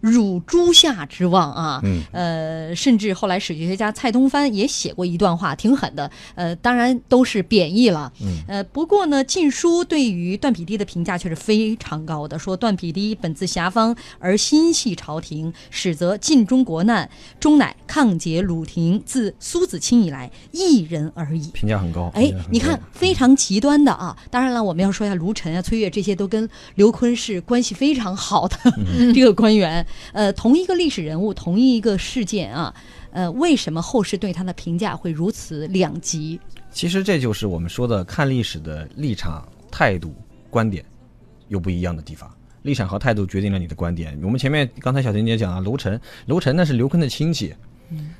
[0.00, 21.50] 辱诸夏之望啊，嗯呃，甚至后来史学家蔡东藩也写过一段话，挺狠的，呃，当然都是贬义了，嗯呃，不过呢，《晋书》对于段匹敌的评价却是非常高的，说段匹敌本自侠方而心系朝廷，始则晋中国难，终乃抗结鲁廷，自苏子清以来一人而已。
[21.52, 22.10] 评价很高。
[22.14, 24.16] 哎，你看非常极端的啊！
[24.30, 28.56] 当然了，我们要说一下卢陈啊、崔岳这些都跟刘坤是关系非常好的、
[29.14, 29.86] 这个官员。
[30.12, 32.74] 呃，同一个历史人物，同一个事件啊，
[33.12, 36.40] 呃，为什么后世对他的评价会如此两极？
[36.70, 40.14] 其实这就是我们说的看历史的立场、态度、
[40.48, 40.84] 观点
[41.48, 42.30] 有不一样的地方。
[42.62, 44.18] 立场和态度决定了你的观点。
[44.22, 47.54] 我们前面刚才小婷姐讲了，卢陈，卢陈那是刘坤的亲戚，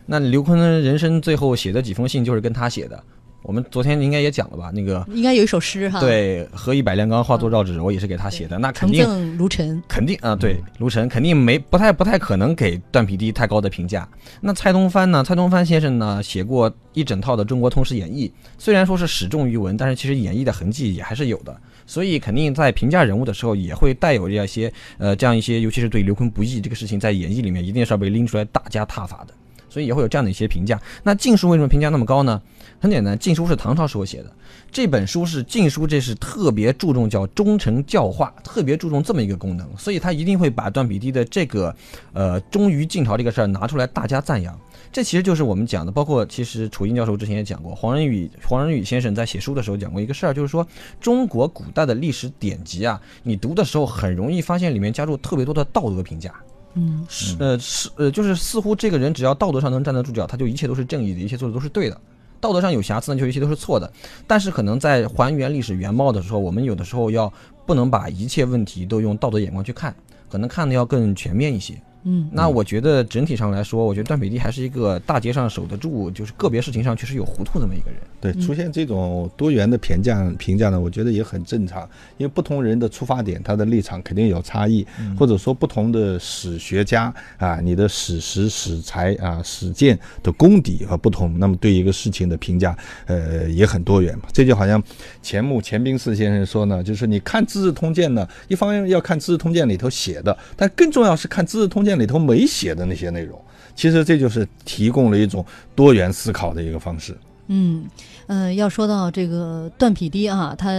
[0.06, 3.04] 那刘坤人生最后写的几封信就是跟他写的。
[3.42, 4.70] 我们昨天应该也讲了吧？
[4.74, 8.58] 那个应该有一首诗哈，，对，何以百炼钢化作绕指，我也是给他写的。
[8.58, 9.82] 那肯定赠卢陈。
[9.88, 14.06] 肯定啊，对，卢陈肯定没不太不太可能给段匹敌太高的评价。
[14.40, 15.24] 那蔡东藩呢？
[15.24, 18.28] 蔡东藩先生呢，写过一整套的《中国通史演义》，
[18.58, 21.56] 虽然说是始重于文，但是其实演绎的痕迹也还是有的。
[21.86, 29.34] 所以肯定在评价人物的时候，也会带有这样一些呃这样一些，尤其是对刘坤不义这个事情，在演义里面一定是要被拎出来大加挞伐的。
[29.68, 30.80] 所以也会有这样的一些评价。
[31.04, 32.42] 那《晋书》为什么评价那么高呢？
[32.80, 34.32] 很简单，《晋书》是唐朝时候写的，
[34.72, 41.76] 这本书是《晋书》，这是特别注重叫忠诚教化，特别注重这么一个功能，所以他一定会把段笔滴的这个
[42.14, 44.58] 呃忠于晋朝这个事儿拿出来，大家赞扬。
[44.90, 50.66] 这其实就是我们讲的，包括其实楚英教授之前也讲过，黄仁宇黄仁宇先生在写书的时候讲过一个事儿，就是说
[51.02, 56.34] 中国古代的历史典籍啊，你读的时候很容易发现里面加入特别多的道德评价。
[56.74, 62.00] 嗯，是呃是呃，就是似乎这个人只要道德上能站得住脚，他就一切都是正义的，一切做的都是对的。
[62.40, 63.92] 道德上有瑕疵呢，就一切都是错的。
[64.26, 67.32] 但是可能在还原历史原貌的时候，我们有的时候要
[67.66, 69.94] 不能把一切问题都用道德眼光去看，
[70.28, 71.74] 可能看的要更全面一些。
[72.04, 78.00] 嗯，那我觉得整体上来说，我觉得段北帝还是一个大街上守得住，就是个别事情上确实有糊涂这么一个人。
[78.20, 84.86] 对，出现这种多元的评价评价呢，我觉得也很正常，因为不同人的出发点，他的立场肯定有差异，
[85.18, 92.76] 或者说不同的史学家啊，你的史实、史才啊、史鉴的功底和不同，那么对一个事情的评价，
[93.06, 94.24] 呃，也很多元嘛。
[94.32, 94.82] 这就好像
[95.22, 103.40] 钱穆钱宾四先生说呢，就是你看《资治通鉴》呢，一方面要看《资治通鉴》里头写的，但更重要是看《资治通鉴》里头没写的那些内容。
[103.74, 107.16] 其实这就是提供了一种多元思考的一个方式。
[107.48, 107.84] 嗯，
[108.26, 110.70] 呃，要说到这个段匹敌啊，他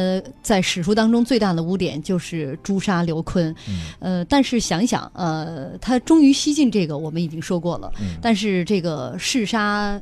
[0.42, 3.54] 在史书当中最大的污点就是诛杀刘琨。
[4.00, 10.00] 呃，但是想想，呃，他忠于西晋这个我们已经说过了，嗯但是这个弑杀。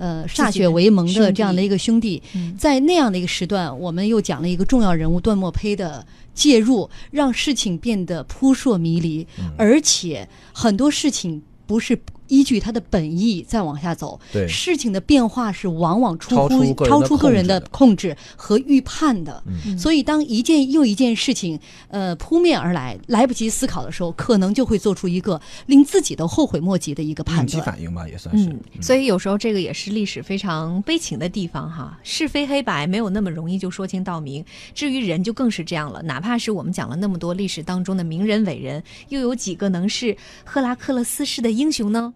[0.00, 2.22] 呃，歃血为盟的这样的一个兄弟，
[2.56, 6.06] 在那样的一个时段，我们又讲了一个重要人物段墨胚的
[6.38, 9.26] 介入，让事情变得扑朔迷离，
[9.56, 11.98] 而且很多事情不是
[12.28, 19.42] 依据他的本意再往下走，对事情的变化是往往出超乎超出个人的控控制和预判的。
[19.78, 21.58] 所以，当一件又一件事情
[21.88, 27.64] 呃扑面而来，来不及思考的时候，可能就会做出一个令自己都后悔莫及的一个判断。
[27.64, 28.44] 反应吧，也算是。
[28.50, 34.44] 嗯所以有时候这个也是历史非常悲情的地方哈，是非黑白没有那么容易就说清道明。
[34.74, 40.14] 至于人就更是这样了，哪怕是我们讲了那么多历史当中的名人伟人，又有几个能是
[40.44, 42.12] 赫拉克勒斯式的英雄呢？